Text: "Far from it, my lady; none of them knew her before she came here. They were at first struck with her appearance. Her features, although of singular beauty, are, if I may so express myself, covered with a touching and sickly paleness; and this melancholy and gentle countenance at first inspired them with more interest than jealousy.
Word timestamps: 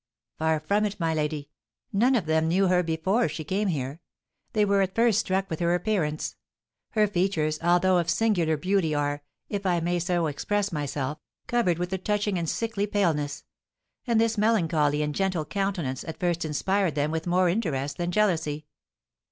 "Far 0.39 0.59
from 0.59 0.83
it, 0.85 0.99
my 0.99 1.13
lady; 1.13 1.51
none 1.93 2.15
of 2.15 2.25
them 2.25 2.47
knew 2.47 2.65
her 2.69 2.81
before 2.81 3.29
she 3.29 3.43
came 3.43 3.67
here. 3.67 4.01
They 4.53 4.65
were 4.65 4.81
at 4.81 4.95
first 4.95 5.19
struck 5.19 5.47
with 5.47 5.59
her 5.59 5.75
appearance. 5.75 6.37
Her 6.93 7.05
features, 7.05 7.61
although 7.61 7.99
of 7.99 8.09
singular 8.09 8.57
beauty, 8.57 8.95
are, 8.95 9.21
if 9.47 9.63
I 9.63 9.79
may 9.79 9.99
so 9.99 10.25
express 10.25 10.71
myself, 10.71 11.19
covered 11.45 11.77
with 11.77 11.93
a 11.93 11.99
touching 11.99 12.39
and 12.39 12.49
sickly 12.49 12.87
paleness; 12.87 13.43
and 14.07 14.19
this 14.19 14.39
melancholy 14.39 15.03
and 15.03 15.13
gentle 15.13 15.45
countenance 15.45 16.03
at 16.03 16.19
first 16.19 16.45
inspired 16.45 16.95
them 16.95 17.11
with 17.11 17.27
more 17.27 17.47
interest 17.47 17.97
than 17.97 18.09
jealousy. 18.11 18.65